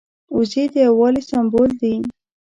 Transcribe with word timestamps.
وزې 0.35 0.63
د 0.73 0.75
یو 0.85 0.93
والي 0.99 1.21
سمبول 1.29 1.69
دي 1.81 1.93